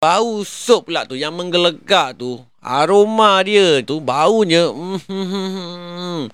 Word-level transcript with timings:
Bau 0.00 0.40
sup 0.48 0.88
pula 0.88 1.04
tu 1.04 1.12
yang 1.12 1.36
menggelegak 1.36 2.16
tu. 2.16 2.40
Aroma 2.56 3.44
dia 3.44 3.84
tu 3.84 4.00
baunya 4.00 4.72
mm, 4.72 6.32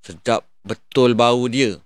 sedap 0.00 0.48
betul 0.64 1.12
bau 1.12 1.44
dia. 1.44 1.76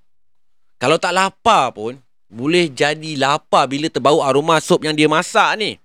Kalau 0.78 1.02
tak 1.02 1.10
lapar 1.10 1.74
pun 1.74 1.98
boleh 2.30 2.70
jadi 2.70 3.18
lapar 3.18 3.66
bila 3.66 3.90
terbau 3.90 4.22
aroma 4.22 4.62
sup 4.62 4.86
yang 4.86 4.94
dia 4.94 5.10
masak 5.10 5.58
ni. 5.58 5.82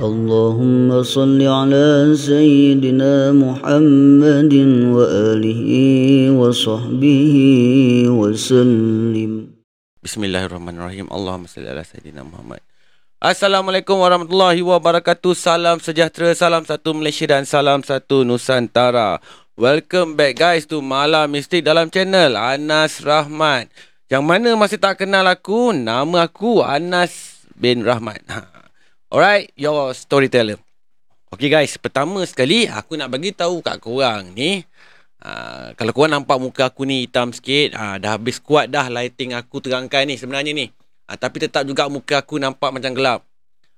اللهم 0.00 1.02
صل 1.02 1.40
على 1.40 2.12
سيدنا 2.12 3.32
محمد 3.32 4.54
وآله 4.92 5.62
وصحبه 6.36 7.34
وسلم 8.08 9.32
Bismillahirrahmanirrahim. 10.06 11.10
Allahumma 11.10 11.50
salli 11.50 11.66
ala 11.66 11.82
sayyidina 11.82 12.22
Muhammad. 12.22 12.62
Assalamualaikum 13.18 13.98
warahmatullahi 13.98 14.62
wabarakatuh. 14.62 15.34
Salam 15.34 15.82
sejahtera, 15.82 16.30
salam 16.30 16.62
satu 16.62 16.94
Malaysia 16.94 17.26
dan 17.26 17.42
salam 17.42 17.82
satu 17.82 18.22
Nusantara. 18.22 19.18
Welcome 19.58 20.14
back 20.14 20.38
guys 20.38 20.62
to 20.70 20.78
Malam 20.78 21.34
Mistik 21.34 21.66
dalam 21.66 21.90
channel 21.90 22.38
Anas 22.38 23.02
Rahmat. 23.02 23.66
Yang 24.06 24.22
mana 24.22 24.54
masih 24.54 24.78
tak 24.78 25.02
kenal 25.02 25.26
aku, 25.26 25.74
nama 25.74 26.30
aku 26.30 26.62
Anas 26.62 27.42
bin 27.58 27.82
Rahmat. 27.82 28.22
Ha. 28.30 28.49
Alright, 29.11 29.51
your 29.59 29.91
storyteller. 29.91 30.55
Okay 31.35 31.51
guys, 31.51 31.75
pertama 31.75 32.23
sekali 32.23 32.63
aku 32.63 32.95
nak 32.95 33.11
bagi 33.11 33.35
tahu 33.35 33.59
kat 33.59 33.75
korang 33.83 34.31
ni 34.31 34.63
uh, 35.19 35.75
kalau 35.75 35.91
korang 35.91 36.15
nampak 36.15 36.39
muka 36.39 36.71
aku 36.71 36.87
ni 36.87 37.03
hitam 37.03 37.35
sikit, 37.35 37.75
uh, 37.75 37.99
dah 37.99 38.15
habis 38.15 38.39
kuat 38.39 38.71
dah 38.71 38.87
lighting 38.87 39.35
aku 39.35 39.59
terangkan 39.59 40.07
ni 40.07 40.15
sebenarnya 40.15 40.55
ni. 40.55 40.71
Uh, 41.11 41.19
tapi 41.19 41.43
tetap 41.43 41.67
juga 41.67 41.91
muka 41.91 42.23
aku 42.23 42.39
nampak 42.39 42.71
macam 42.71 42.95
gelap. 42.95 43.27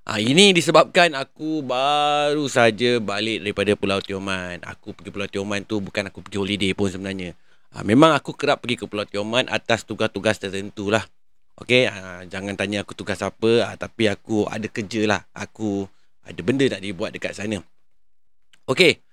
Uh, 0.06 0.22
ini 0.22 0.54
disebabkan 0.54 1.18
aku 1.18 1.66
baru 1.66 2.46
saja 2.46 3.02
balik 3.02 3.42
daripada 3.42 3.74
Pulau 3.74 4.06
Tioman. 4.06 4.62
Aku 4.62 4.94
pergi 4.94 5.10
Pulau 5.10 5.26
Tioman 5.26 5.66
tu 5.66 5.82
bukan 5.82 6.14
aku 6.14 6.22
pergi 6.22 6.38
holiday 6.38 6.78
pun 6.78 6.94
sebenarnya. 6.94 7.34
Uh, 7.74 7.82
memang 7.82 8.14
aku 8.14 8.38
kerap 8.38 8.62
pergi 8.62 8.78
ke 8.78 8.86
Pulau 8.86 9.10
Tioman 9.10 9.50
atas 9.50 9.82
tugas-tugas 9.82 10.38
tertentu 10.38 10.94
lah. 10.94 11.02
Okay, 11.54 11.86
uh, 11.86 12.26
jangan 12.26 12.58
tanya 12.58 12.82
aku 12.82 12.98
tugas 12.98 13.22
apa, 13.22 13.62
uh, 13.62 13.76
tapi 13.78 14.10
aku 14.10 14.50
ada 14.50 14.66
kerja 14.66 15.06
lah. 15.06 15.22
Aku 15.38 15.86
ada 16.26 16.40
benda 16.42 16.66
nak 16.66 16.82
dibuat 16.82 17.14
dekat 17.14 17.38
sana. 17.38 17.62
Okay, 18.66 19.04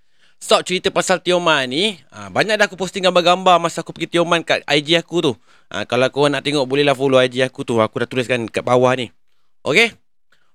stop 0.40 0.64
cerita 0.64 0.88
pasal 0.88 1.20
Tioman 1.20 1.68
ni. 1.68 2.00
Uh, 2.08 2.32
banyak 2.32 2.56
dah 2.56 2.64
aku 2.64 2.80
posting 2.80 3.04
gambar-gambar 3.04 3.60
masa 3.60 3.84
aku 3.84 3.92
pergi 3.92 4.16
Tioman 4.16 4.40
kat 4.40 4.64
IG 4.64 4.96
aku 4.96 5.20
tu. 5.20 5.32
Uh, 5.68 5.84
kalau 5.84 6.08
korang 6.08 6.32
nak 6.32 6.42
tengok, 6.46 6.64
bolehlah 6.64 6.96
follow 6.96 7.20
IG 7.20 7.44
aku 7.44 7.60
tu. 7.60 7.76
Aku 7.76 8.00
dah 8.00 8.08
tuliskan 8.08 8.48
kat 8.48 8.64
bawah 8.64 8.96
ni. 8.96 9.12
Okay? 9.60 9.92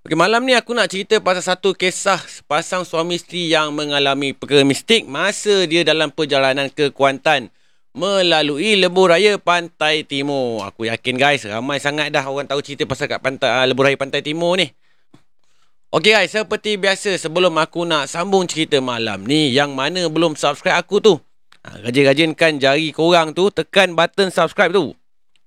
Okay, 0.05 0.17
malam 0.17 0.45
ni 0.45 0.53
aku 0.53 0.73
nak 0.73 0.89
cerita 0.89 1.17
pasal 1.17 1.57
satu 1.57 1.73
kisah 1.73 2.21
pasang 2.45 2.85
suami 2.85 3.17
isteri 3.17 3.49
yang 3.49 3.73
mengalami 3.73 4.37
perkara 4.37 4.61
mistik 4.61 5.05
masa 5.09 5.65
dia 5.65 5.81
dalam 5.81 6.13
perjalanan 6.13 6.69
ke 6.69 6.93
Kuantan 6.93 7.49
melalui 7.95 8.75
lebuh 8.75 9.07
raya 9.07 9.39
Pantai 9.39 10.03
Timur. 10.03 10.67
Aku 10.67 10.83
yakin 10.83 11.15
guys, 11.15 11.47
ramai 11.47 11.79
sangat 11.79 12.11
dah 12.11 12.27
orang 12.27 12.43
tahu 12.43 12.59
cerita 12.59 12.83
pasal 12.83 13.07
kat 13.07 13.23
pantai 13.23 13.47
uh, 13.47 13.65
lebuh 13.71 13.87
raya 13.87 13.95
Pantai 13.95 14.19
Timur 14.19 14.59
ni. 14.59 14.67
Okey 15.95 16.11
guys, 16.11 16.35
seperti 16.35 16.75
biasa 16.75 17.15
sebelum 17.15 17.55
aku 17.55 17.87
nak 17.87 18.11
sambung 18.11 18.43
cerita 18.51 18.83
malam 18.83 19.23
ni 19.23 19.55
yang 19.55 19.71
mana 19.71 20.11
belum 20.11 20.35
subscribe 20.35 20.75
aku 20.75 20.99
tu. 20.99 21.15
Ha, 21.63 21.87
rajin-rajinkan 21.87 22.59
jari 22.59 22.91
korang 22.91 23.31
tu 23.31 23.47
tekan 23.47 23.95
button 23.95 24.27
subscribe 24.27 24.75
tu. 24.75 24.91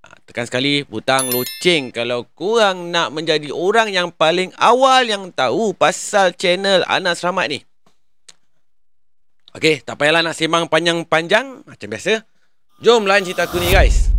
Ha, 0.00 0.16
tekan 0.24 0.48
sekali 0.48 0.88
butang 0.88 1.28
loceng 1.28 1.92
kalau 1.92 2.24
korang 2.32 2.88
nak 2.88 3.12
menjadi 3.12 3.52
orang 3.52 3.92
yang 3.92 4.08
paling 4.08 4.48
awal 4.56 5.04
yang 5.04 5.28
tahu 5.36 5.76
pasal 5.76 6.32
channel 6.32 6.80
Anas 6.88 7.20
Rahmat 7.20 7.52
ni. 7.52 7.60
Okey, 9.52 9.84
tak 9.84 10.00
payahlah 10.00 10.24
nak 10.24 10.32
sembang 10.32 10.64
panjang-panjang 10.72 11.68
macam 11.68 11.88
biasa. 11.92 12.24
Jom 12.78 13.10
lain 13.10 13.26
cerita 13.26 13.42
aku 13.42 13.58
ni 13.58 13.74
guys. 13.74 14.14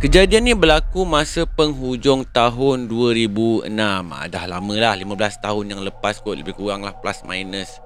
Kejadian 0.00 0.48
ni 0.48 0.56
berlaku 0.56 1.04
masa 1.04 1.44
penghujung 1.44 2.24
tahun 2.32 2.88
2006. 2.88 3.68
Ah, 4.08 4.24
dah 4.24 4.44
lama 4.48 4.72
lah, 4.72 4.96
15 4.96 5.36
tahun 5.36 5.64
yang 5.68 5.80
lepas 5.84 6.24
kot 6.24 6.40
lebih 6.40 6.56
kurang 6.56 6.80
lah 6.80 6.96
plus 6.96 7.20
minus. 7.28 7.76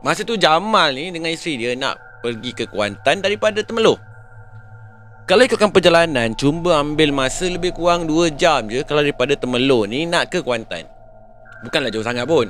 Masa 0.00 0.24
tu 0.24 0.40
Jamal 0.40 0.96
ni 0.96 1.12
dengan 1.12 1.28
isteri 1.28 1.60
dia 1.60 1.76
nak 1.76 2.24
pergi 2.24 2.56
ke 2.56 2.64
Kuantan 2.64 3.20
daripada 3.20 3.60
Temeloh. 3.60 4.00
Kalau 5.28 5.44
ikutkan 5.44 5.68
perjalanan, 5.68 6.32
cuma 6.32 6.80
ambil 6.80 7.12
masa 7.12 7.44
lebih 7.44 7.76
kurang 7.76 8.08
2 8.08 8.40
jam 8.40 8.64
je 8.72 8.80
kalau 8.88 9.04
daripada 9.04 9.36
Temeloh 9.36 9.84
ni 9.84 10.08
nak 10.08 10.32
ke 10.32 10.40
Kuantan. 10.40 10.88
Bukanlah 11.60 11.92
jauh 11.92 12.04
sangat 12.04 12.24
pun. 12.24 12.48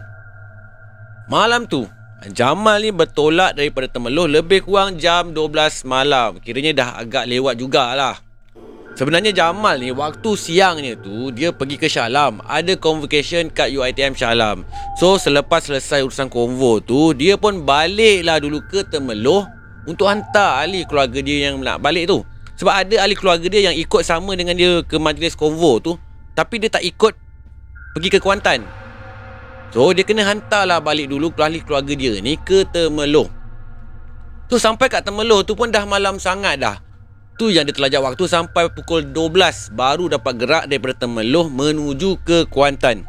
Malam 1.27 1.67
tu, 1.67 1.83
Jamal 2.31 2.79
ni 2.79 2.95
bertolak 2.95 3.59
daripada 3.59 3.91
Temeloh 3.91 4.31
lebih 4.31 4.63
kurang 4.63 4.95
jam 4.95 5.35
12 5.35 5.83
malam. 5.83 6.39
Kiranya 6.39 6.71
dah 6.71 6.89
agak 7.03 7.27
lewat 7.27 7.59
jugalah. 7.59 8.23
Sebenarnya 8.95 9.33
Jamal 9.35 9.81
ni 9.81 9.91
waktu 9.91 10.31
siangnya 10.37 10.95
tu 11.01 11.35
dia 11.35 11.51
pergi 11.51 11.81
ke 11.81 11.91
Shah 11.91 12.07
Alam. 12.07 12.39
Ada 12.45 12.79
convocation 12.79 13.51
kat 13.51 13.75
UiTM 13.75 14.15
Shah 14.15 14.37
Alam. 14.37 14.63
So 15.01 15.19
selepas 15.19 15.67
selesai 15.67 16.05
urusan 16.07 16.31
konvo 16.31 16.79
tu, 16.79 17.11
dia 17.17 17.35
pun 17.35 17.67
baliklah 17.67 18.39
dulu 18.39 18.63
ke 18.71 18.85
Temeloh 18.87 19.49
untuk 19.89 20.07
hantar 20.07 20.63
ahli 20.63 20.87
keluarga 20.87 21.19
dia 21.25 21.51
yang 21.51 21.59
nak 21.59 21.83
balik 21.83 22.07
tu. 22.07 22.23
Sebab 22.61 22.87
ada 22.87 23.03
ahli 23.03 23.17
keluarga 23.19 23.49
dia 23.49 23.73
yang 23.73 23.75
ikut 23.75 24.05
sama 24.07 24.37
dengan 24.39 24.55
dia 24.55 24.85
ke 24.87 24.95
majlis 25.01 25.35
konvo 25.35 25.81
tu, 25.83 25.99
tapi 26.37 26.63
dia 26.63 26.71
tak 26.71 26.85
ikut 26.85 27.17
pergi 27.97 28.09
ke 28.13 28.19
Kuantan. 28.23 28.82
So 29.73 29.89
dia 29.97 30.05
kena 30.05 30.29
hantarlah 30.29 30.85
balik 30.85 31.09
dulu 31.09 31.33
ahli 31.41 31.65
keluarga 31.65 31.97
dia 31.97 32.21
ni 32.21 32.37
ke 32.37 32.69
Temeloh. 32.69 33.25
Tu 34.53 34.61
sampai 34.61 34.93
kat 34.93 35.01
Temeloh 35.01 35.41
tu 35.49 35.57
pun 35.57 35.73
dah 35.73 35.89
malam 35.89 36.21
sangat 36.21 36.61
dah. 36.61 36.77
Tu 37.41 37.57
yang 37.57 37.65
dia 37.65 37.73
terlajak 37.73 38.05
waktu 38.05 38.29
sampai 38.29 38.69
pukul 38.69 39.09
12 39.09 39.73
baru 39.73 40.13
dapat 40.13 40.33
gerak 40.37 40.65
daripada 40.69 40.93
Temeloh 40.93 41.49
menuju 41.49 42.21
ke 42.21 42.45
Kuantan. 42.53 43.09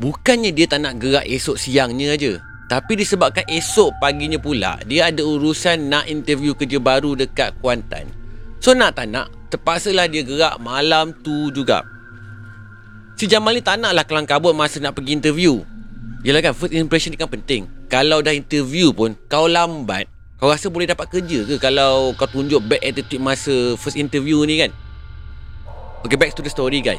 Bukannya 0.00 0.56
dia 0.56 0.64
tak 0.64 0.80
nak 0.88 0.96
gerak 0.96 1.28
esok 1.28 1.60
siangnya 1.60 2.16
aja, 2.16 2.40
tapi 2.72 2.96
disebabkan 2.96 3.44
esok 3.52 3.92
paginya 4.00 4.40
pula 4.40 4.80
dia 4.88 5.12
ada 5.12 5.20
urusan 5.20 5.92
nak 5.92 6.08
interview 6.08 6.56
kerja 6.56 6.80
baru 6.80 7.12
dekat 7.12 7.52
Kuantan. 7.60 8.08
So 8.56 8.72
nak 8.72 8.96
tak 8.96 9.12
nak, 9.12 9.28
terpaksalah 9.52 10.08
dia 10.08 10.24
gerak 10.24 10.56
malam 10.64 11.12
tu 11.20 11.52
juga. 11.52 11.91
Si 13.22 13.30
Jamal 13.30 13.54
ni 13.54 13.62
tak 13.62 13.78
naklah 13.78 14.02
kelang 14.02 14.26
kabut 14.26 14.50
masa 14.50 14.82
nak 14.82 14.98
pergi 14.98 15.14
interview. 15.14 15.62
Yelah 16.26 16.42
kan, 16.42 16.58
first 16.58 16.74
impression 16.74 17.14
ni 17.14 17.18
kan 17.22 17.30
penting. 17.30 17.70
Kalau 17.86 18.18
dah 18.18 18.34
interview 18.34 18.90
pun, 18.90 19.14
kau 19.30 19.46
lambat, 19.46 20.10
kau 20.42 20.50
rasa 20.50 20.66
boleh 20.66 20.90
dapat 20.90 21.06
kerja 21.06 21.46
ke 21.46 21.54
kalau 21.62 22.18
kau 22.18 22.26
tunjuk 22.26 22.58
bad 22.66 22.82
attitude 22.82 23.22
masa 23.22 23.78
first 23.78 23.94
interview 23.94 24.42
ni 24.42 24.66
kan? 24.66 24.74
Okay, 26.02 26.18
back 26.18 26.34
to 26.34 26.42
the 26.42 26.50
story 26.50 26.82
guys. 26.82 26.98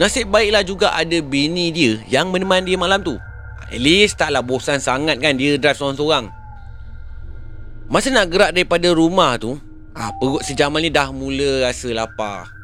Nasib 0.00 0.32
baiklah 0.32 0.64
juga 0.64 0.96
ada 0.96 1.20
bini 1.20 1.68
dia 1.68 2.00
yang 2.08 2.32
menemani 2.32 2.72
dia 2.72 2.80
malam 2.80 3.04
tu. 3.04 3.20
At 3.68 3.76
least 3.76 4.16
taklah 4.16 4.40
bosan 4.40 4.80
sangat 4.80 5.20
kan 5.20 5.36
dia 5.36 5.60
drive 5.60 5.76
seorang-seorang. 5.76 6.32
Masa 7.92 8.08
nak 8.08 8.32
gerak 8.32 8.56
daripada 8.56 8.88
rumah 8.96 9.36
tu, 9.36 9.52
ah, 9.92 10.16
perut 10.16 10.40
si 10.48 10.56
Jamal 10.56 10.80
ni 10.80 10.88
dah 10.88 11.12
mula 11.12 11.68
rasa 11.68 11.92
lapar. 11.92 12.57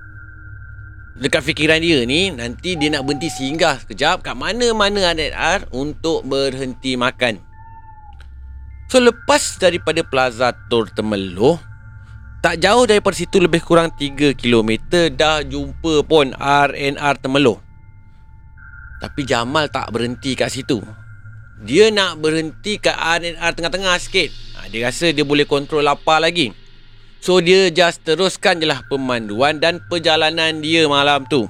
Dekat 1.14 1.46
fikiran 1.46 1.78
dia 1.78 2.02
ni, 2.02 2.34
nanti 2.34 2.74
dia 2.74 2.90
nak 2.90 3.06
berhenti 3.06 3.30
singgah 3.30 3.78
sekejap. 3.78 4.26
Kat 4.26 4.34
mana-mana 4.34 5.14
ada 5.14 5.62
untuk 5.70 6.26
berhenti 6.26 6.98
makan. 6.98 7.38
So 8.90 8.98
lepas 8.98 9.62
daripada 9.62 10.02
Plaza 10.02 10.52
Tor 10.68 10.86
Temeloh 10.92 11.58
Tak 12.44 12.60
jauh 12.60 12.84
daripada 12.84 13.16
situ 13.16 13.40
lebih 13.40 13.64
kurang 13.64 13.90
3 13.90 14.36
km 14.36 14.70
Dah 15.10 15.40
jumpa 15.40 16.04
pun 16.04 16.34
RNR 16.36 17.14
Temeloh. 17.22 17.62
Tapi 18.98 19.20
Jamal 19.22 19.70
tak 19.70 19.94
berhenti 19.94 20.34
kat 20.34 20.50
situ. 20.50 20.82
Dia 21.62 21.94
nak 21.94 22.18
berhenti 22.20 22.76
kat 22.82 22.98
RNR 22.98 23.50
tengah-tengah 23.54 23.96
sikit. 24.02 24.30
Ha, 24.58 24.66
Dia 24.66 24.90
rasa 24.90 25.14
dia 25.14 25.22
boleh 25.22 25.46
kontrol 25.46 25.86
lapar 25.86 26.18
lagi 26.18 26.63
So 27.24 27.40
dia 27.40 27.72
just 27.72 28.04
teruskan 28.04 28.60
je 28.60 28.68
lah 28.68 28.84
pemanduan 28.84 29.56
dan 29.56 29.80
perjalanan 29.88 30.60
dia 30.60 30.84
malam 30.84 31.24
tu 31.24 31.48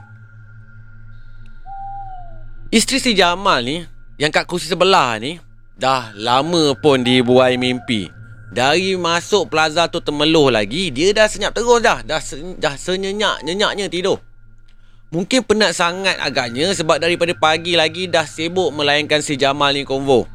Isteri 2.71 3.03
si 3.03 3.11
Jamal 3.19 3.67
ni 3.67 3.83
Yang 4.15 4.31
kat 4.39 4.45
kursi 4.47 4.71
sebelah 4.71 5.19
ni 5.19 5.43
Dah 5.75 6.15
lama 6.15 6.79
pun 6.79 7.03
dibuai 7.03 7.59
mimpi 7.59 8.07
Dari 8.55 8.95
masuk 8.95 9.51
plaza 9.51 9.91
tu 9.91 9.99
termeluh 9.99 10.47
lagi, 10.47 10.95
dia 10.95 11.11
dah 11.11 11.27
senyap 11.27 11.51
terus 11.59 11.83
dah. 11.83 12.07
Dah, 12.07 12.23
se- 12.23 12.55
dah 12.55 12.79
senyenyak-nyenyaknya 12.79 13.91
tidur. 13.91 14.23
Mungkin 15.11 15.43
penat 15.43 15.75
sangat 15.75 16.15
agaknya 16.23 16.71
sebab 16.71 17.03
daripada 17.03 17.35
pagi 17.35 17.75
lagi 17.75 18.07
dah 18.07 18.23
sibuk 18.23 18.71
melayankan 18.71 19.27
si 19.27 19.35
Jamal 19.35 19.75
ni 19.75 19.83
konvo. 19.83 20.31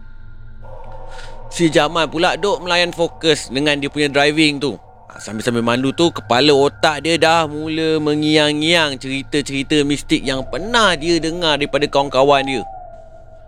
Si 1.48 1.72
Jamal 1.72 2.12
pula 2.12 2.36
duk 2.36 2.60
melayan 2.60 2.92
fokus 2.92 3.48
dengan 3.48 3.80
dia 3.80 3.88
punya 3.88 4.12
driving 4.12 4.60
tu. 4.60 4.76
Ha, 5.10 5.18
Sambil-sambil 5.18 5.66
mandu 5.66 5.90
tu, 5.90 6.14
kepala 6.14 6.54
otak 6.54 7.02
dia 7.02 7.18
dah 7.18 7.50
mula 7.50 7.98
mengiang-ngiang 7.98 9.02
cerita-cerita 9.02 9.82
mistik 9.82 10.22
yang 10.22 10.46
pernah 10.46 10.94
dia 10.94 11.18
dengar 11.18 11.58
daripada 11.58 11.90
kawan-kawan 11.90 12.46
dia. 12.46 12.62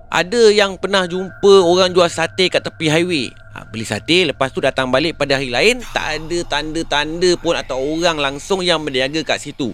Ada 0.09 0.49
yang 0.49 0.75
pernah 0.81 1.05
jumpa 1.05 1.53
orang 1.61 1.93
jual 1.93 2.09
sate 2.09 2.49
kat 2.49 2.65
tepi 2.65 2.89
highway. 2.89 3.29
Ha, 3.53 3.69
beli 3.69 3.85
sate, 3.85 4.25
lepas 4.25 4.49
tu 4.49 4.57
datang 4.57 4.89
balik 4.89 5.21
pada 5.21 5.37
hari 5.37 5.53
lain, 5.53 5.85
tak 5.93 6.17
ada 6.17 6.39
tanda-tanda 6.49 7.37
pun 7.37 7.53
atau 7.53 7.77
orang 7.77 8.17
langsung 8.17 8.65
yang 8.65 8.81
berniaga 8.81 9.21
kat 9.21 9.37
situ. 9.37 9.69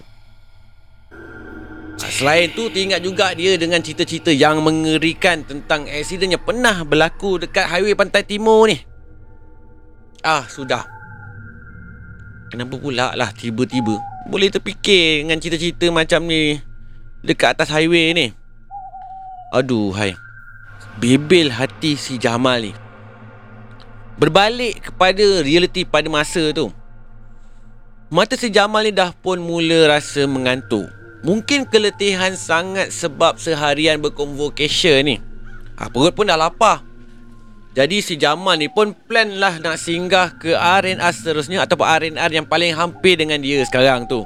Ha, 1.98 2.04
selain 2.12 2.52
tu, 2.52 2.68
teringat 2.68 3.00
juga 3.00 3.32
dia 3.32 3.56
dengan 3.56 3.80
cerita-cerita 3.80 4.28
yang 4.28 4.60
mengerikan 4.60 5.40
tentang 5.40 5.88
aksiden 5.88 6.36
yang 6.36 6.44
pernah 6.44 6.84
berlaku 6.84 7.40
dekat 7.40 7.64
highway 7.64 7.96
pantai 7.96 8.28
timur 8.28 8.68
ni. 8.68 8.76
Ah, 10.20 10.44
sudah. 10.44 10.97
Kenapa 12.48 12.80
pula 12.80 13.12
lah 13.12 13.28
tiba-tiba 13.36 14.00
boleh 14.28 14.48
terfikir 14.48 15.24
dengan 15.24 15.36
cerita-cerita 15.36 15.88
macam 15.92 16.24
ni 16.24 16.60
dekat 17.20 17.56
atas 17.56 17.68
highway 17.68 18.16
ni? 18.16 18.26
Aduh, 19.52 19.92
hai. 19.96 20.16
Bebel 21.00 21.52
hati 21.52 21.96
si 21.96 22.16
Jamal 22.16 22.68
ni. 22.68 22.72
Berbalik 24.16 24.90
kepada 24.90 25.44
realiti 25.44 25.84
pada 25.84 26.08
masa 26.08 26.52
tu. 26.56 26.72
Mata 28.08 28.40
si 28.40 28.48
Jamal 28.48 28.88
ni 28.88 28.92
dah 28.96 29.12
pun 29.12 29.36
mula 29.36 29.92
rasa 29.92 30.24
mengantuk. 30.24 30.88
Mungkin 31.20 31.68
keletihan 31.68 32.32
sangat 32.32 32.88
sebab 32.88 33.36
seharian 33.36 34.00
berconvocation 34.00 35.04
ni. 35.04 35.16
Ha, 35.76 35.92
perut 35.92 36.16
pun 36.16 36.24
dah 36.24 36.40
lapar. 36.40 36.87
Jadi 37.76 38.00
si 38.00 38.16
Jamal 38.16 38.56
ni 38.56 38.72
pun 38.72 38.96
plan 38.96 39.28
lah 39.38 39.60
nak 39.60 39.76
singgah 39.76 40.34
ke 40.40 40.56
R&R 40.56 41.12
seterusnya 41.12 41.62
ataupun 41.68 41.84
R&R 41.84 42.30
yang 42.32 42.48
paling 42.48 42.72
hampir 42.72 43.20
dengan 43.20 43.38
dia 43.38 43.60
sekarang 43.68 44.08
tu. 44.08 44.24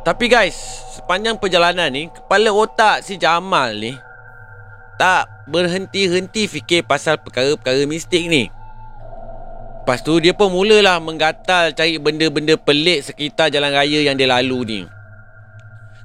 Tapi 0.00 0.32
guys, 0.32 0.56
sepanjang 0.96 1.36
perjalanan 1.36 1.92
ni, 1.92 2.08
kepala 2.08 2.48
otak 2.48 3.04
si 3.04 3.20
Jamal 3.20 3.76
ni 3.76 3.92
tak 5.00 5.28
berhenti-henti 5.48 6.44
fikir 6.44 6.84
pasal 6.84 7.16
perkara-perkara 7.16 7.88
mistik 7.88 8.28
ni. 8.28 8.52
Lepas 9.80 10.04
tu 10.04 10.20
dia 10.20 10.36
pun 10.36 10.52
mulalah 10.52 11.00
menggatal 11.00 11.72
cari 11.72 11.96
benda-benda 11.96 12.52
pelik 12.60 13.00
sekitar 13.00 13.48
jalan 13.48 13.72
raya 13.72 14.04
yang 14.04 14.12
dia 14.12 14.28
lalu 14.28 14.58
ni. 14.68 14.80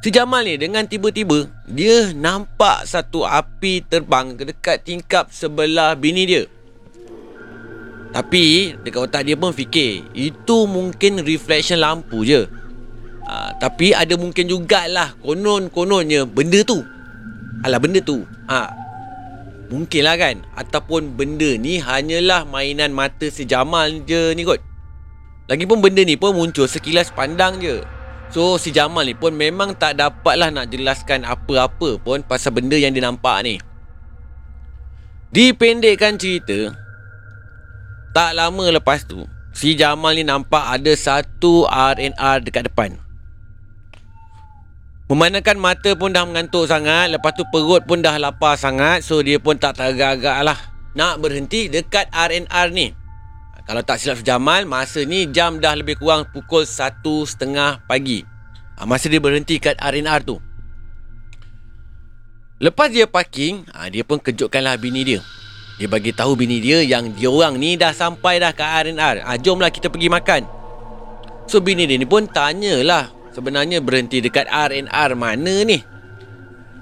Si 0.06 0.14
Jamal 0.14 0.46
ni 0.46 0.54
dengan 0.54 0.86
tiba-tiba 0.86 1.50
dia 1.66 2.14
nampak 2.14 2.86
satu 2.86 3.26
api 3.26 3.82
terbang 3.90 4.38
dekat 4.38 4.86
tingkap 4.86 5.34
sebelah 5.34 5.98
bini 5.98 6.30
dia. 6.30 6.46
Tapi 8.14 8.78
dekat 8.86 9.02
otak 9.02 9.26
dia 9.26 9.34
pun 9.34 9.50
fikir 9.50 10.06
itu 10.14 10.70
mungkin 10.70 11.26
reflection 11.26 11.82
lampu 11.82 12.22
je. 12.22 12.46
Ha, 13.26 13.58
tapi 13.58 13.98
ada 13.98 14.14
mungkin 14.14 14.46
jugalah 14.46 15.18
konon-kononnya 15.26 16.30
benda 16.30 16.62
tu. 16.62 16.86
Alah 17.66 17.82
benda 17.82 17.98
tu. 17.98 18.30
Ha, 18.46 18.70
mungkinlah 19.74 20.22
kan 20.22 20.46
ataupun 20.54 21.18
benda 21.18 21.58
ni 21.58 21.82
hanyalah 21.82 22.46
mainan 22.46 22.94
mata 22.94 23.26
si 23.34 23.50
Jamal 23.50 24.06
je 24.06 24.38
ni 24.38 24.46
kot. 24.46 24.62
Lagipun 25.50 25.82
benda 25.82 26.06
ni 26.06 26.14
pun 26.14 26.38
muncul 26.38 26.70
sekilas 26.70 27.10
pandang 27.10 27.58
je. 27.58 27.82
So 28.34 28.60
si 28.60 28.74
Jamal 28.74 29.08
ni 29.08 29.16
pun 29.16 29.32
memang 29.32 29.78
tak 29.78 30.02
dapatlah 30.02 30.52
nak 30.52 30.68
jelaskan 30.74 31.24
apa-apa 31.24 32.02
pun 32.02 32.20
pasal 32.26 32.52
benda 32.52 32.76
yang 32.76 32.92
dia 32.92 33.06
nampak 33.06 33.38
ni. 33.46 33.56
Dipendekkan 35.32 36.16
cerita, 36.16 36.72
tak 38.16 38.40
lama 38.40 38.72
lepas 38.72 39.04
tu, 39.04 39.28
si 39.52 39.76
Jamal 39.76 40.16
ni 40.16 40.24
nampak 40.24 40.64
ada 40.64 40.96
satu 40.96 41.68
R&R 41.68 42.38
dekat 42.40 42.72
depan. 42.72 42.96
Memandangkan 45.06 45.60
mata 45.60 45.94
pun 45.94 46.10
dah 46.10 46.26
mengantuk 46.26 46.66
sangat, 46.66 47.14
lepas 47.14 47.36
tu 47.38 47.46
perut 47.54 47.84
pun 47.86 48.02
dah 48.02 48.18
lapar 48.18 48.58
sangat, 48.58 49.06
so 49.06 49.22
dia 49.22 49.38
pun 49.38 49.54
tak 49.54 49.78
teragak-agak 49.78 50.40
lah 50.42 50.58
nak 50.96 51.22
berhenti 51.22 51.70
dekat 51.70 52.10
R&R 52.10 52.68
ni. 52.72 52.96
Kalau 53.66 53.82
tak 53.82 53.98
silap 53.98 54.22
Jamal, 54.22 54.70
masa 54.70 55.02
ni 55.02 55.26
jam 55.26 55.58
dah 55.58 55.74
lebih 55.74 55.98
kurang 55.98 56.30
pukul 56.30 56.70
1.30 56.70 57.90
pagi. 57.90 58.22
Ha, 58.78 58.86
masa 58.86 59.10
dia 59.10 59.18
berhenti 59.18 59.58
kat 59.58 59.74
R&R 59.82 60.22
tu. 60.22 60.38
Lepas 62.62 62.94
dia 62.94 63.10
parking, 63.10 63.66
ha, 63.74 63.90
dia 63.90 64.06
pun 64.06 64.22
kejutkanlah 64.22 64.78
bini 64.78 65.02
dia. 65.02 65.20
Dia 65.82 65.90
bagi 65.90 66.14
tahu 66.14 66.38
bini 66.38 66.62
dia 66.62 66.86
yang 66.86 67.10
dia 67.18 67.28
orang 67.28 67.58
ni 67.58 67.74
dah 67.74 67.90
sampai 67.90 68.38
dah 68.38 68.54
ke 68.54 68.62
R&R. 68.62 69.26
Ha, 69.26 69.34
jomlah 69.42 69.74
kita 69.74 69.90
pergi 69.90 70.14
makan. 70.14 70.42
So 71.50 71.58
bini 71.58 71.90
dia 71.90 71.98
ni 71.98 72.06
pun 72.06 72.30
tanyalah 72.30 73.10
sebenarnya 73.34 73.82
berhenti 73.82 74.22
dekat 74.22 74.46
R&R 74.46 75.10
mana 75.18 75.66
ni. 75.66 75.82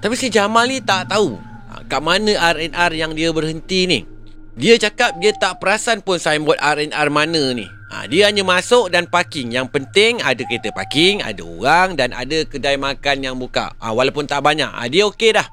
Tapi 0.04 0.14
si 0.20 0.28
Jamal 0.28 0.68
ni 0.68 0.84
tak 0.84 1.08
tahu 1.08 1.40
kat 1.88 2.00
mana 2.04 2.36
R&R 2.52 2.92
yang 2.92 3.16
dia 3.16 3.32
berhenti 3.32 3.88
ni. 3.88 4.13
Dia 4.54 4.78
cakap 4.78 5.18
dia 5.18 5.34
tak 5.34 5.58
perasan 5.58 5.98
pun 5.98 6.14
signboard 6.22 6.62
R&R 6.62 7.08
mana 7.10 7.50
ni. 7.50 7.66
Ha, 7.90 8.06
dia 8.06 8.30
hanya 8.30 8.46
masuk 8.46 8.86
dan 8.86 9.10
parking. 9.10 9.50
Yang 9.50 9.74
penting 9.74 10.22
ada 10.22 10.38
kereta 10.46 10.70
parking, 10.70 11.26
ada 11.26 11.42
orang 11.42 11.98
dan 11.98 12.14
ada 12.14 12.46
kedai 12.46 12.78
makan 12.78 13.16
yang 13.22 13.34
buka. 13.34 13.74
Ha, 13.82 13.90
walaupun 13.90 14.30
tak 14.30 14.46
banyak. 14.46 14.70
Ha, 14.70 14.86
dia 14.86 15.10
okey 15.10 15.34
dah. 15.34 15.46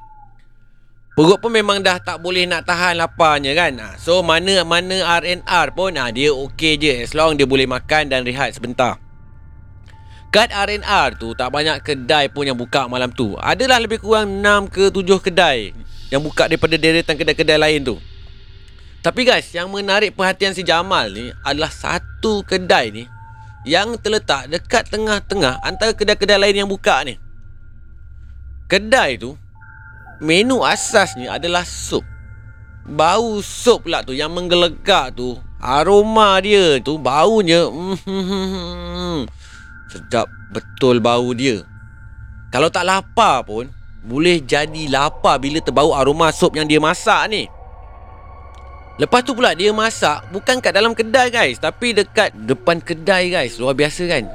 Perut 1.18 1.42
pun 1.42 1.50
memang 1.50 1.82
dah 1.82 1.98
tak 1.98 2.22
boleh 2.22 2.46
nak 2.46 2.70
tahan 2.70 3.02
laparnya 3.02 3.58
kan. 3.58 3.74
Ha, 3.82 3.88
so 3.98 4.22
mana-mana 4.22 5.02
R&R 5.18 5.68
pun 5.74 5.98
ha, 5.98 6.14
dia 6.14 6.30
okey 6.30 6.78
je. 6.78 7.02
As 7.02 7.18
long 7.18 7.34
dia 7.34 7.50
boleh 7.50 7.66
makan 7.66 8.06
dan 8.06 8.22
rehat 8.22 8.54
sebentar. 8.54 9.02
Kat 10.30 10.54
R&R 10.54 11.18
tu 11.18 11.34
tak 11.34 11.50
banyak 11.50 11.82
kedai 11.82 12.30
pun 12.30 12.46
yang 12.46 12.56
buka 12.56 12.86
malam 12.86 13.10
tu. 13.10 13.34
Adalah 13.42 13.82
lebih 13.82 13.98
kurang 13.98 14.46
6 14.46 14.70
ke 14.70 14.94
7 14.94 15.26
kedai 15.26 15.74
yang 16.14 16.22
buka 16.22 16.46
daripada 16.46 16.78
deretan 16.78 17.18
kedai-kedai 17.18 17.58
lain 17.58 17.82
tu. 17.82 17.98
Tapi 19.02 19.26
guys, 19.26 19.50
yang 19.50 19.74
menarik 19.74 20.14
perhatian 20.14 20.54
si 20.54 20.62
Jamal 20.62 21.10
ni 21.10 21.34
adalah 21.42 21.74
satu 21.74 22.46
kedai 22.46 22.94
ni 22.94 23.10
yang 23.66 23.98
terletak 23.98 24.46
dekat 24.46 24.94
tengah-tengah 24.94 25.58
antara 25.66 25.98
kedai-kedai 25.98 26.38
lain 26.38 26.66
yang 26.66 26.70
buka 26.70 27.02
ni. 27.02 27.18
Kedai 28.70 29.18
tu, 29.18 29.34
menu 30.22 30.62
asasnya 30.62 31.42
adalah 31.42 31.66
sup. 31.66 32.06
Bau 32.86 33.42
sup 33.42 33.90
pula 33.90 34.06
tu 34.06 34.14
yang 34.14 34.34
menggelegak 34.34 35.18
tu. 35.18 35.34
Aroma 35.62 36.38
dia 36.42 36.78
tu, 36.82 36.98
baunya 36.98 37.70
mm, 37.70 39.26
sedap 39.90 40.30
betul 40.54 41.02
bau 41.02 41.34
dia. 41.34 41.66
Kalau 42.54 42.70
tak 42.70 42.86
lapar 42.86 43.46
pun, 43.46 43.70
boleh 44.06 44.42
jadi 44.42 44.90
lapar 44.90 45.42
bila 45.42 45.58
terbau 45.58 45.94
aroma 45.94 46.30
sup 46.34 46.54
yang 46.54 46.70
dia 46.70 46.78
masak 46.78 47.30
ni. 47.34 47.50
Lepas 49.00 49.24
tu 49.24 49.32
pula 49.32 49.56
dia 49.56 49.72
masak 49.72 50.28
bukan 50.36 50.60
kat 50.60 50.76
dalam 50.76 50.92
kedai 50.92 51.32
guys 51.32 51.58
tapi 51.62 51.96
dekat 51.96 52.36
depan 52.36 52.84
kedai 52.84 53.32
guys. 53.32 53.56
Luar 53.56 53.78
biasa 53.78 54.04
kan? 54.10 54.28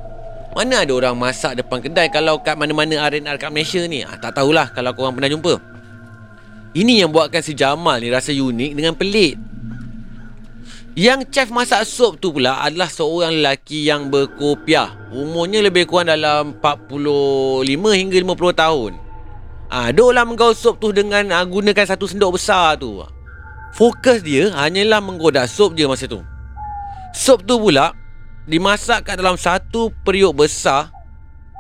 Mana 0.57 0.89
ada 0.89 0.93
orang 0.97 1.13
masak 1.13 1.61
depan 1.61 1.85
kedai 1.85 2.09
kalau 2.09 2.41
kat 2.41 2.57
mana-mana 2.57 3.05
R&R 3.13 3.37
kat 3.37 3.53
Malaysia 3.53 3.85
ni? 3.85 4.01
Ah, 4.01 4.17
tak 4.17 4.41
tahulah 4.41 4.73
kalau 4.73 4.97
korang 4.97 5.13
pernah 5.13 5.29
jumpa. 5.29 5.61
Ini 6.73 7.05
yang 7.05 7.13
buatkan 7.13 7.45
si 7.45 7.53
Jamal 7.53 8.01
ni 8.01 8.09
rasa 8.09 8.33
unik 8.33 8.73
dengan 8.73 8.97
pelik. 8.97 9.37
Yang 10.97 11.29
chef 11.29 11.49
masak 11.53 11.85
sup 11.85 12.17
tu 12.17 12.33
pula 12.33 12.65
adalah 12.65 12.89
seorang 12.89 13.37
lelaki 13.37 13.85
yang 13.85 14.09
berkopiah. 14.09 14.97
Umurnya 15.13 15.61
lebih 15.61 15.85
kurang 15.85 16.09
dalam 16.09 16.57
45 16.57 17.93
hingga 17.93 18.17
50 18.17 18.57
tahun. 18.57 18.93
Ah, 19.69 19.93
duklah 19.93 20.25
menggaul 20.25 20.57
sup 20.57 20.81
tu 20.81 20.97
dengan 20.97 21.29
ah, 21.37 21.45
gunakan 21.45 21.85
satu 21.85 22.09
sendok 22.09 22.41
besar 22.41 22.81
tu. 22.81 23.05
Fokus 23.77 24.25
dia 24.25 24.49
hanyalah 24.57 25.05
menggoda 25.05 25.45
sup 25.45 25.77
je 25.77 25.85
masa 25.85 26.09
tu. 26.09 26.25
Sup 27.13 27.45
tu 27.45 27.61
pula 27.61 27.93
dimasak 28.49 29.05
kat 29.05 29.21
dalam 29.21 29.37
satu 29.37 29.93
periuk 30.01 30.33
besar. 30.33 30.89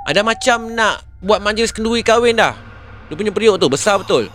Ada 0.09 0.25
macam 0.25 0.73
nak 0.73 1.05
buat 1.21 1.45
majlis 1.45 1.77
kenduri 1.77 2.01
kahwin 2.01 2.41
dah. 2.41 2.57
Dia 3.13 3.21
punya 3.21 3.37
periuk 3.37 3.61
tu 3.61 3.69
besar 3.69 4.01
betul. 4.01 4.33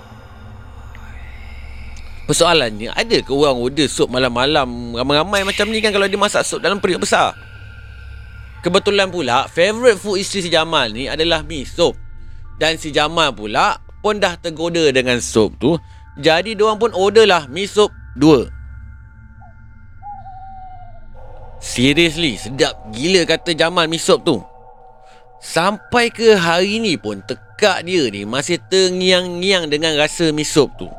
Persoalannya, 2.30 2.94
ada 2.94 3.18
ke 3.18 3.34
orang 3.34 3.58
order 3.58 3.90
sup 3.90 4.14
malam-malam 4.14 4.94
ramai-ramai 4.94 5.42
macam 5.42 5.66
ni 5.74 5.82
kan 5.82 5.90
kalau 5.90 6.06
dia 6.06 6.22
masak 6.22 6.46
sup 6.46 6.62
dalam 6.62 6.78
periuk 6.78 7.02
besar? 7.02 7.34
Kebetulan 8.62 9.10
pula, 9.10 9.50
favourite 9.50 9.98
food 9.98 10.22
isteri 10.22 10.46
si 10.46 10.50
Jamal 10.54 10.94
ni 10.94 11.10
adalah 11.10 11.42
mi 11.42 11.66
sup. 11.66 11.98
Dan 12.62 12.78
si 12.78 12.94
Jamal 12.94 13.34
pula 13.34 13.82
pun 14.06 14.22
dah 14.22 14.38
tergoda 14.38 14.86
dengan 14.94 15.18
sup 15.18 15.58
tu. 15.58 15.82
Jadi 16.20 16.60
diorang 16.60 16.82
pun 16.82 16.92
order 16.92 17.24
lah 17.24 17.48
mi 17.48 17.64
sup 17.64 17.94
dua. 18.20 18.52
Seriously, 21.62 22.42
sedap 22.42 22.74
gila 22.90 23.22
kata 23.24 23.54
Jamal 23.54 23.86
mi 23.86 24.02
sop 24.02 24.26
tu. 24.26 24.42
Sampai 25.40 26.10
ke 26.10 26.34
hari 26.34 26.82
ni 26.82 26.98
pun 26.98 27.22
tekak 27.22 27.86
dia 27.86 28.10
ni 28.10 28.26
masih 28.26 28.58
terngiang-ngiang 28.68 29.70
dengan 29.70 29.94
rasa 29.94 30.34
mi 30.34 30.42
sop 30.42 30.74
tu. 30.76 30.90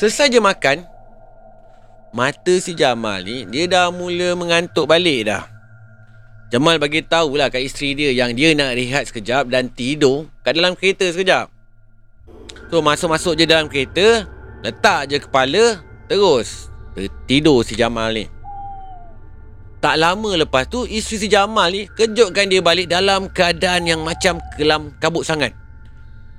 Selesai 0.00 0.32
je 0.34 0.40
makan, 0.42 0.82
mata 2.10 2.54
si 2.58 2.74
Jamal 2.74 3.22
ni 3.22 3.46
dia 3.46 3.70
dah 3.70 3.94
mula 3.94 4.34
mengantuk 4.34 4.90
balik 4.90 5.30
dah. 5.30 5.46
Jamal 6.50 6.82
bagi 6.82 7.04
tahulah 7.04 7.52
kat 7.52 7.62
isteri 7.62 7.94
dia 7.94 8.10
yang 8.10 8.34
dia 8.34 8.56
nak 8.56 8.74
rehat 8.74 9.06
sekejap 9.06 9.46
dan 9.52 9.70
tidur 9.70 10.26
kat 10.42 10.56
dalam 10.56 10.74
kereta 10.74 11.06
sekejap. 11.12 11.53
So 12.74 12.82
masuk-masuk 12.82 13.38
je 13.38 13.46
dalam 13.46 13.70
kereta, 13.70 14.26
letak 14.66 15.06
je 15.06 15.22
kepala, 15.22 15.78
terus 16.10 16.66
tidur 17.22 17.62
si 17.62 17.78
Jamal 17.78 18.10
ni. 18.10 18.26
Tak 19.78 19.94
lama 19.94 20.34
lepas 20.34 20.66
tu 20.66 20.82
isteri 20.82 21.22
si 21.22 21.28
Jamal 21.30 21.70
ni 21.70 21.86
kejutkan 21.86 22.50
dia 22.50 22.58
balik 22.58 22.90
dalam 22.90 23.30
keadaan 23.30 23.86
yang 23.86 24.02
macam 24.02 24.42
kelam 24.58 24.90
kabut 24.98 25.22
sangat. 25.22 25.54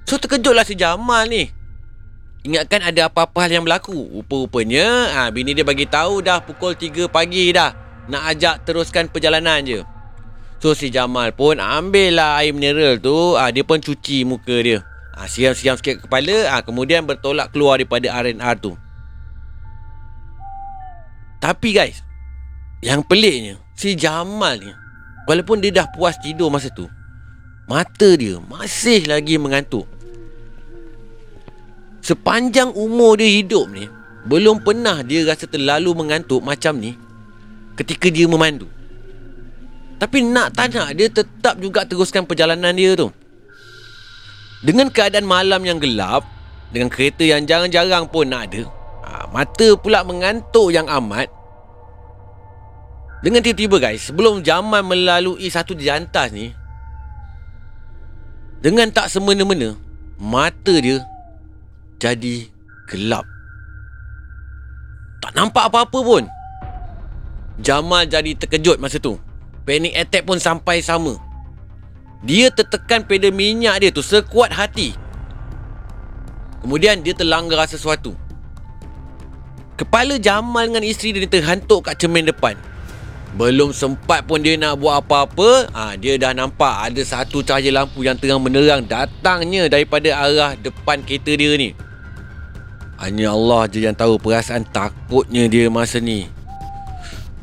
So 0.03 0.19
terkejutlah 0.19 0.67
si 0.67 0.75
Jamal 0.75 1.23
ni. 1.31 1.47
Ingatkan 2.43 2.83
ada 2.83 3.07
apa-apa 3.07 3.47
hal 3.47 3.55
yang 3.55 3.63
berlaku. 3.63 3.95
Rupa-rupanya 3.95 5.15
ha, 5.15 5.31
bini 5.31 5.55
dia 5.55 5.63
bagi 5.63 5.87
tahu 5.87 6.19
dah 6.19 6.43
pukul 6.43 6.75
3 6.75 7.07
pagi 7.07 7.55
dah. 7.55 7.71
Nak 8.11 8.23
ajak 8.35 8.67
teruskan 8.67 9.07
perjalanan 9.07 9.63
je. 9.63 9.87
So 10.59 10.75
si 10.75 10.91
Jamal 10.91 11.31
pun 11.31 11.63
ambil 11.63 12.19
lah 12.19 12.43
air 12.43 12.51
mineral 12.51 12.99
tu. 12.99 13.39
Ha, 13.39 13.55
dia 13.55 13.63
pun 13.63 13.79
cuci 13.79 14.27
muka 14.27 14.59
dia. 14.59 14.83
Ha, 15.15 15.31
siram-siram 15.31 15.79
sikit 15.79 16.05
kepala. 16.05 16.51
Ha, 16.51 16.61
kemudian 16.61 17.07
bertolak 17.07 17.55
keluar 17.55 17.79
daripada 17.79 18.11
R&R 18.11 18.55
tu. 18.59 18.75
Tapi 21.39 21.69
guys, 21.71 22.03
yang 22.83 23.05
peliknya, 23.05 23.55
si 23.77 23.95
Jamal 23.95 24.59
ni, 24.59 24.71
walaupun 25.29 25.63
dia 25.63 25.71
dah 25.71 25.87
puas 25.93 26.17
tidur 26.19 26.51
masa 26.51 26.67
tu, 26.73 26.89
mata 27.69 28.09
dia 28.19 28.41
masih 28.43 29.07
lagi 29.07 29.39
mengantuk. 29.39 29.87
Sepanjang 32.05 32.73
umur 32.73 33.17
dia 33.17 33.29
hidup 33.29 33.71
ni, 33.73 33.89
belum 34.25 34.61
pernah 34.61 35.01
dia 35.01 35.25
rasa 35.25 35.45
terlalu 35.45 35.93
mengantuk 35.97 36.41
macam 36.41 36.77
ni 36.77 36.97
ketika 37.77 38.09
dia 38.09 38.25
memandu. 38.25 38.69
Tapi 39.95 40.21
nak 40.27 40.53
tak 40.53 40.75
nak, 40.75 40.91
dia 40.97 41.07
tetap 41.07 41.55
juga 41.61 41.87
teruskan 41.87 42.27
perjalanan 42.27 42.75
dia 42.75 42.99
tu. 42.99 43.09
Dengan 44.65 44.89
keadaan 44.89 45.29
malam 45.29 45.61
yang 45.61 45.77
gelap, 45.77 46.25
dengan 46.73 46.89
kereta 46.89 47.21
yang 47.21 47.45
jarang-jarang 47.45 48.09
pun 48.09 48.25
nak 48.25 48.49
ada, 48.49 48.65
ha, 49.05 49.29
mata 49.29 49.77
pula 49.77 50.01
mengantuk 50.01 50.73
yang 50.73 50.89
amat, 50.89 51.29
dengan 53.25 53.41
tiba-tiba 53.41 53.81
guys 53.81 54.05
Sebelum 54.13 54.45
Jamal 54.45 54.85
melalui 54.85 55.49
satu 55.49 55.73
jantas 55.73 56.29
ni 56.29 56.53
Dengan 58.61 58.93
tak 58.93 59.09
semena-mena 59.09 59.73
Mata 60.21 60.77
dia 60.77 61.01
Jadi 61.97 62.45
gelap. 62.85 63.25
Tak 65.19 65.33
nampak 65.33 65.73
apa-apa 65.73 65.99
pun. 66.05 66.23
Jamal 67.57 68.05
jadi 68.05 68.37
terkejut 68.37 68.77
masa 68.77 69.01
tu. 69.01 69.17
Panic 69.65 69.97
attack 69.97 70.23
pun 70.27 70.37
sampai 70.37 70.85
sama 70.85 71.17
Dia 72.21 72.53
tertekan 72.53 73.03
pedal 73.03 73.35
minyak 73.35 73.81
dia 73.81 73.89
tu 73.91 74.05
sekuat 74.05 74.53
hati. 74.53 74.95
Kemudian 76.63 77.03
dia 77.03 77.13
terlanggar 77.13 77.65
sesuatu. 77.67 78.15
Kepala 79.75 80.15
Jamal 80.15 80.71
dengan 80.71 80.87
isteri 80.87 81.11
dia 81.11 81.27
terhantuk 81.27 81.91
kat 81.91 81.99
cermin 81.99 82.25
depan. 82.25 82.55
Belum 83.35 83.75
sempat 83.75 84.23
pun 84.23 84.39
dia 84.39 84.55
nak 84.55 84.79
buat 84.79 85.03
apa-apa 85.03 85.67
ha, 85.75 85.99
Dia 85.99 86.15
dah 86.15 86.31
nampak 86.31 86.87
ada 86.87 87.03
satu 87.03 87.43
cahaya 87.43 87.67
lampu 87.67 87.99
yang 87.99 88.15
terang 88.15 88.39
menerang 88.39 88.87
Datangnya 88.87 89.67
daripada 89.67 90.07
arah 90.15 90.55
depan 90.55 91.03
kereta 91.03 91.35
dia 91.35 91.51
ni. 91.59 91.75
Hanya 92.95 93.35
Allah 93.35 93.67
je 93.67 93.83
yang 93.83 93.91
tahu 93.91 94.15
perasaan 94.15 94.63
takutnya 94.71 95.51
dia 95.51 95.67
masa 95.67 95.99
ni. 95.99 96.31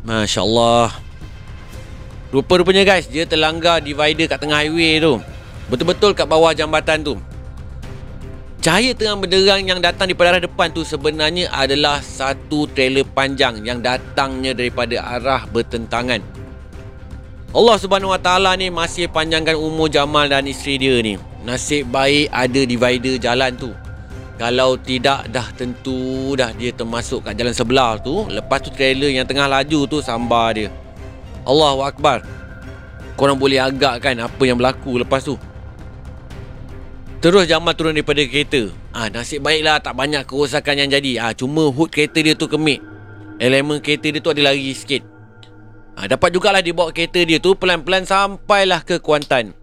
Masya 0.01 0.41
Allah 0.41 0.97
Rupa-rupanya 2.33 2.83
guys 2.89 3.07
Dia 3.07 3.29
terlanggar 3.29 3.85
divider 3.85 4.27
kat 4.27 4.41
tengah 4.41 4.65
highway 4.65 4.99
tu 4.99 5.21
Betul-betul 5.69 6.17
kat 6.17 6.25
bawah 6.25 6.57
jambatan 6.57 7.05
tu 7.05 7.15
Cahaya 8.63 8.95
terang 8.95 9.19
benderang 9.19 9.67
yang 9.67 9.83
datang 9.83 10.07
di 10.07 10.15
arah 10.15 10.39
depan 10.39 10.71
tu 10.71 10.87
sebenarnya 10.87 11.51
adalah 11.51 11.99
satu 11.99 12.71
trailer 12.71 13.03
panjang 13.03 13.59
yang 13.67 13.83
datangnya 13.83 14.55
daripada 14.55 15.03
arah 15.03 15.51
bertentangan. 15.51 16.23
Allah 17.51 17.77
Subhanahu 17.83 18.15
Wa 18.15 18.23
Taala 18.23 18.55
ni 18.55 18.71
masih 18.71 19.11
panjangkan 19.11 19.59
umur 19.59 19.91
Jamal 19.91 20.31
dan 20.31 20.47
isteri 20.47 20.79
dia 20.79 20.95
ni. 21.03 21.19
Nasib 21.43 21.91
baik 21.91 22.31
ada 22.31 22.61
divider 22.63 23.19
jalan 23.19 23.51
tu. 23.59 23.75
Kalau 24.39 24.79
tidak 24.79 25.27
dah 25.35 25.51
tentu 25.59 26.39
dah 26.39 26.55
dia 26.55 26.71
termasuk 26.71 27.27
kat 27.27 27.35
jalan 27.35 27.51
sebelah 27.51 27.99
tu. 27.99 28.31
Lepas 28.31 28.63
tu 28.63 28.71
trailer 28.71 29.11
yang 29.11 29.27
tengah 29.27 29.51
laju 29.51 29.91
tu 29.91 29.99
sambar 29.99 30.55
dia. 30.55 30.71
Allahu 31.43 31.83
Akbar. 31.83 32.23
Korang 33.19 33.37
boleh 33.37 33.61
agakkan 33.61 34.19
apa 34.23 34.43
yang 34.43 34.57
berlaku 34.57 34.99
lepas 35.03 35.23
tu. 35.23 35.37
Terus 37.23 37.47
Jamal 37.47 37.79
turun 37.79 37.95
daripada 37.95 38.19
kereta. 38.27 38.75
Ah 38.91 39.07
nasib 39.07 39.47
baiklah 39.47 39.79
tak 39.79 39.95
banyak 39.95 40.27
kerosakan 40.27 40.75
yang 40.75 40.91
jadi. 40.91 41.23
Ah 41.23 41.31
cuma 41.31 41.71
hood 41.71 41.95
kereta 41.95 42.19
dia 42.19 42.35
tu 42.35 42.51
kemik. 42.51 42.83
Elemen 43.39 43.79
kereta 43.79 44.11
dia 44.11 44.19
tu 44.19 44.35
ada 44.35 44.43
lari 44.51 44.75
sikit. 44.75 45.07
Ah 45.95 46.11
dapat 46.11 46.35
jugalah 46.35 46.59
dia 46.59 46.75
bawa 46.75 46.91
kereta 46.91 47.23
dia 47.23 47.39
tu 47.39 47.55
pelan-pelan 47.55 48.03
sampailah 48.03 48.83
ke 48.83 48.99
Kuantan. 48.99 49.55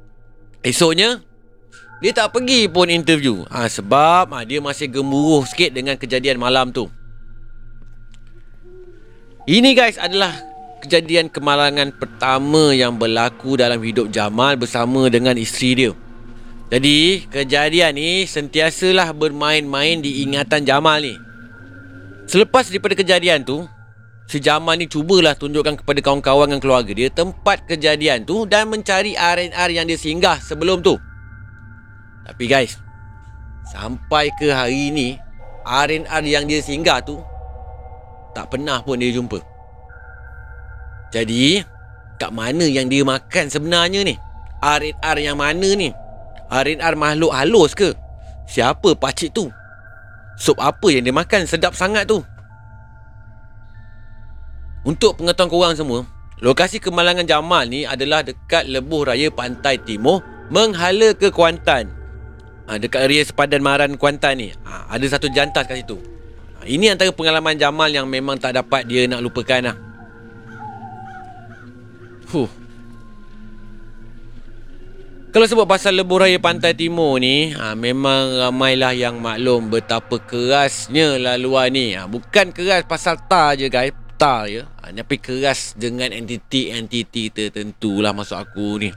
Esoknya 0.63 1.19
dia 1.99 2.15
tak 2.15 2.31
pergi 2.31 2.71
pun 2.71 2.87
interview. 2.87 3.43
Ah 3.51 3.67
sebab 3.67 4.31
ah, 4.31 4.43
dia 4.47 4.63
masih 4.63 4.87
gemuruh 4.87 5.43
sikit 5.43 5.75
dengan 5.75 5.99
kejadian 5.99 6.39
malam 6.39 6.71
tu. 6.71 6.87
Ini 9.51 9.75
guys 9.75 9.99
adalah 9.99 10.31
kejadian 10.79 11.27
kemalangan 11.27 11.91
pertama 11.91 12.71
yang 12.71 12.95
berlaku 12.95 13.59
dalam 13.59 13.83
hidup 13.83 14.07
Jamal 14.09 14.55
bersama 14.55 15.11
dengan 15.11 15.35
isteri 15.35 15.75
dia. 15.75 15.91
Jadi 16.69 17.25
kejadian 17.27 17.97
ni 17.97 18.23
sentiasalah 18.29 19.11
bermain-main 19.11 19.99
di 19.99 20.23
ingatan 20.23 20.63
Jamal 20.63 21.01
ni. 21.01 21.17
Selepas 22.29 22.69
daripada 22.69 22.93
kejadian 22.93 23.41
tu, 23.41 23.65
si 24.29 24.37
Jamal 24.37 24.77
ni 24.77 24.85
cubalah 24.85 25.33
tunjukkan 25.33 25.81
kepada 25.81 25.99
kawan-kawan 25.99 26.53
dan 26.53 26.61
keluarga 26.61 26.93
dia 26.93 27.09
tempat 27.09 27.65
kejadian 27.65 28.21
tu 28.21 28.45
dan 28.45 28.69
mencari 28.69 29.17
R&R 29.17 29.69
yang 29.73 29.89
dia 29.89 29.97
singgah 29.97 30.37
sebelum 30.37 30.85
tu. 30.85 30.93
Tapi 32.29 32.45
guys, 32.45 32.77
sampai 33.73 34.29
ke 34.37 34.53
hari 34.53 34.93
ni, 34.93 35.17
R&R 35.65 36.23
yang 36.23 36.45
dia 36.45 36.61
singgah 36.61 37.01
tu 37.01 37.17
tak 38.37 38.53
pernah 38.53 38.77
pun 38.85 39.01
dia 39.01 39.09
jumpa. 39.09 39.41
Jadi, 41.09 41.65
kat 42.21 42.29
mana 42.29 42.65
yang 42.69 42.85
dia 42.85 43.01
makan 43.01 43.49
sebenarnya 43.49 44.05
ni? 44.05 44.15
R&R 44.61 45.17
yang 45.17 45.39
mana 45.39 45.69
ni? 45.73 45.89
R&R 46.49 46.93
makhluk 46.97 47.31
halus 47.33 47.73
ke? 47.73 47.93
Siapa 48.49 48.97
pakcik 48.97 49.33
tu? 49.33 49.49
Sup 50.39 50.57
apa 50.57 50.87
yang 50.89 51.05
dia 51.05 51.13
makan 51.13 51.45
sedap 51.45 51.77
sangat 51.77 52.09
tu? 52.09 52.21
Untuk 54.87 55.19
pengetahuan 55.19 55.51
korang 55.51 55.75
semua, 55.75 55.99
lokasi 56.39 56.79
kemalangan 56.79 57.27
Jamal 57.27 57.67
ni 57.67 57.83
adalah 57.83 58.23
dekat 58.23 58.65
lebuh 58.71 59.11
raya 59.11 59.27
Pantai 59.29 59.75
Timur 59.77 60.23
menghala 60.47 61.13
ke 61.13 61.29
Kuantan. 61.29 61.91
Ha, 62.69 62.77
dekat 62.79 63.09
area 63.09 63.21
sepadan 63.25 63.59
Maran 63.59 63.99
Kuantan 63.99 64.39
ni. 64.39 64.49
Ha, 64.65 64.93
ada 64.93 65.05
satu 65.05 65.27
jantas 65.29 65.67
kat 65.67 65.83
situ. 65.83 65.99
Ha, 66.57 66.65
ini 66.65 66.89
antara 66.89 67.11
pengalaman 67.11 67.59
Jamal 67.59 67.91
yang 67.91 68.07
memang 68.07 68.39
tak 68.39 68.55
dapat 68.55 68.87
dia 68.87 69.05
nak 69.05 69.19
lupakan 69.19 69.73
lah. 69.73 69.75
Huh. 72.29 72.45
Kalau 75.29 75.45
sebut 75.45 75.65
pasal 75.65 75.93
lebuh 75.97 76.25
raya 76.25 76.41
pantai 76.41 76.73
timur 76.73 77.21
ni 77.21 77.53
ha, 77.53 77.77
Memang 77.77 78.49
ramailah 78.49 78.97
yang 78.97 79.21
maklum 79.21 79.69
Betapa 79.69 80.17
kerasnya 80.21 81.21
laluan 81.21 81.69
ni. 81.73 81.93
Ha, 81.93 82.05
Bukan 82.05 82.49
keras 82.49 82.85
pasal 82.85 83.17
tar 83.29 83.57
je 83.57 83.69
guys. 83.69 83.93
Tar 84.17 84.45
je. 84.45 84.61
Ha, 84.61 84.93
Tapi 84.93 85.15
keras 85.21 85.73
dengan 85.77 86.09
entiti-entiti 86.13 87.33
tertentu 87.33 88.01
lah 88.01 88.13
Masuk 88.13 88.37
aku 88.37 88.69
ni. 88.81 88.89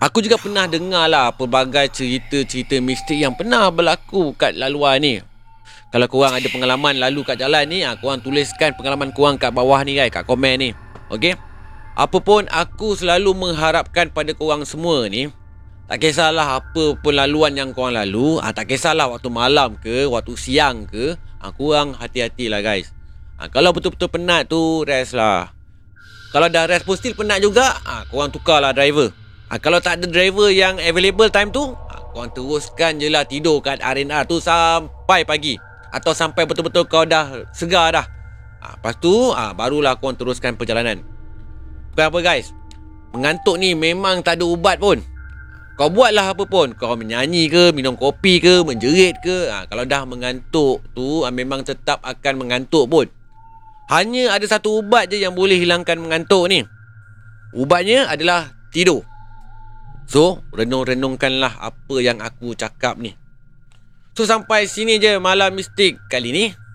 Aku 0.00 0.20
juga 0.20 0.36
pernah 0.36 0.68
dengar 0.68 1.08
lah 1.08 1.32
Pelbagai 1.36 1.92
cerita-cerita 1.92 2.80
mistik 2.84 3.16
yang 3.16 3.32
pernah 3.32 3.68
berlaku 3.72 4.36
kat 4.36 4.56
laluan 4.56 5.00
ni. 5.00 5.14
Kalau 5.88 6.08
korang 6.08 6.36
ada 6.36 6.48
pengalaman 6.52 6.96
lalu 7.00 7.24
kat 7.24 7.40
jalan 7.40 7.64
ni 7.64 7.80
ha, 7.84 7.96
Korang 7.96 8.24
tuliskan 8.24 8.76
pengalaman 8.76 9.12
korang 9.12 9.40
kat 9.40 9.52
bawah 9.52 9.80
ni 9.84 9.96
guys 9.96 10.12
Kat 10.12 10.24
komen 10.24 10.56
ni 10.60 10.85
Okay 11.06 11.38
Apapun 11.96 12.44
aku 12.52 12.92
selalu 12.92 13.32
mengharapkan 13.32 14.12
pada 14.12 14.36
korang 14.36 14.68
semua 14.68 15.08
ni 15.08 15.32
Tak 15.88 16.02
kisahlah 16.02 16.60
apa 16.60 16.84
pun 17.00 17.16
laluan 17.16 17.56
yang 17.56 17.72
korang 17.72 17.96
lalu 17.96 18.36
ha, 18.42 18.52
Tak 18.52 18.68
kisahlah 18.68 19.08
waktu 19.08 19.32
malam 19.32 19.80
ke, 19.80 20.04
waktu 20.04 20.36
siang 20.36 20.84
ke 20.84 21.16
ha, 21.40 21.54
Korang 21.56 21.96
hati-hatilah 21.96 22.60
guys. 22.60 22.92
Ha, 23.40 23.48
Kalau 23.48 23.72
betul-betul 23.72 24.12
penat 24.12 24.52
tu 24.52 24.84
Rest 24.84 25.16
lah. 25.16 25.56
Kalau 26.34 26.52
dah 26.52 26.68
rest 26.68 26.84
pun 26.84 27.00
still 27.00 27.16
penat 27.16 27.40
juga 27.40 27.80
ha, 27.86 28.04
Korang 28.12 28.28
tukarlah 28.28 28.76
driver. 28.76 29.08
Ha, 29.48 29.56
Kalau 29.56 29.80
tak 29.80 30.02
ada 30.02 30.10
driver 30.10 30.52
yang 30.52 30.76
available 30.82 31.32
time 31.32 31.48
tu 31.48 31.72
ha, 31.72 32.12
Korang 32.12 32.28
teruskan 32.34 33.00
je 33.00 33.08
lah 33.08 33.24
tidur 33.24 33.64
kat 33.64 33.80
R&R 33.80 34.28
tu 34.28 34.36
Sampai 34.42 35.24
pagi. 35.24 35.56
Atau 35.96 36.12
sampai 36.12 36.44
betul-betul 36.44 36.84
kau 36.84 37.08
dah 37.08 37.48
segar 37.56 37.94
dah 37.94 38.15
ha, 38.60 38.76
Lepas 38.76 38.94
tu 39.00 39.12
ha, 39.32 39.52
Barulah 39.52 39.96
korang 39.98 40.16
teruskan 40.16 40.54
perjalanan. 40.54 41.02
Bukan 41.92 42.06
apa 42.12 42.18
guys. 42.20 42.52
Mengantuk 43.16 43.56
ni 43.56 43.72
memang 43.72 44.20
tak 44.20 44.40
ada 44.40 44.44
ubat 44.44 44.76
pun. 44.76 45.00
Kau 45.76 45.92
buatlah 45.92 46.32
apa 46.32 46.44
pun. 46.48 46.72
Kau 46.76 46.96
menyanyi 46.96 47.48
ke 47.48 47.72
Minum 47.76 47.96
kopi 47.96 48.40
ke 48.40 48.64
Menjerit 48.64 49.20
ke 49.20 49.52
ha, 49.52 49.64
Kalau 49.68 49.84
dah 49.84 50.04
mengantuk 50.08 50.84
tu 50.96 51.24
ha, 51.24 51.32
Memang 51.32 51.64
tetap 51.64 52.00
akan 52.04 52.34
mengantuk 52.40 52.88
pun. 52.88 53.06
Hanya 53.86 54.34
ada 54.34 54.44
satu 54.44 54.82
ubat 54.82 55.08
je 55.08 55.20
Yang 55.20 55.34
boleh 55.36 55.56
hilangkan 55.56 55.96
mengantuk 56.00 56.48
ni. 56.48 56.64
Ubatnya 57.56 58.08
adalah 58.08 58.52
Tidur. 58.72 59.04
So 60.08 60.44
Renung-renungkanlah 60.52 61.60
Apa 61.60 61.96
yang 62.04 62.20
aku 62.20 62.52
cakap 62.52 63.00
ni. 63.00 63.16
So 64.16 64.28
sampai 64.28 64.68
sini 64.68 65.00
je 65.00 65.16
Malam 65.16 65.56
mistik 65.56 65.96
kali 66.08 66.32
ni 66.32 66.65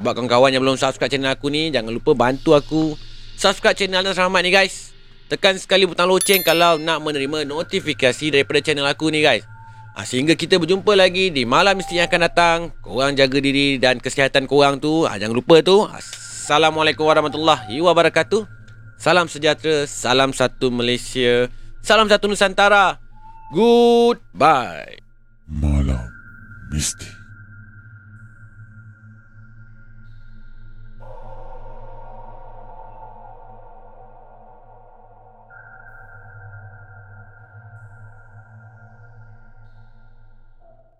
Buat 0.00 0.16
kawan-kawan 0.16 0.50
yang 0.50 0.64
belum 0.64 0.80
subscribe 0.80 1.12
channel 1.12 1.32
aku 1.32 1.52
ni 1.52 1.68
Jangan 1.68 1.92
lupa 1.92 2.16
bantu 2.16 2.56
aku 2.56 2.96
Subscribe 3.36 3.76
channel 3.76 4.00
dan 4.00 4.16
selamat 4.16 4.40
ni 4.42 4.50
guys 4.52 4.90
Tekan 5.30 5.54
sekali 5.62 5.86
butang 5.86 6.10
loceng 6.10 6.42
kalau 6.42 6.74
nak 6.74 7.06
menerima 7.06 7.46
notifikasi 7.46 8.34
daripada 8.34 8.58
channel 8.58 8.82
aku 8.90 9.14
ni 9.14 9.22
guys. 9.22 9.46
Ha, 9.94 10.02
sehingga 10.02 10.34
kita 10.34 10.58
berjumpa 10.58 10.90
lagi 10.98 11.30
di 11.30 11.46
malam 11.46 11.78
mesti 11.78 12.02
yang 12.02 12.10
akan 12.10 12.20
datang. 12.26 12.58
Korang 12.82 13.14
jaga 13.14 13.38
diri 13.38 13.78
dan 13.78 14.02
kesihatan 14.02 14.50
korang 14.50 14.82
tu. 14.82 15.06
Ha, 15.06 15.22
jangan 15.22 15.38
lupa 15.38 15.62
tu. 15.62 15.86
Assalamualaikum 15.86 17.06
warahmatullahi 17.06 17.78
wabarakatuh. 17.78 18.42
Salam 18.98 19.30
sejahtera. 19.30 19.86
Salam 19.86 20.34
satu 20.34 20.74
Malaysia. 20.74 21.46
Salam 21.78 22.10
satu 22.10 22.26
Nusantara. 22.26 22.98
Goodbye. 23.54 24.98
Malam 25.46 26.10
Mistik 26.74 27.19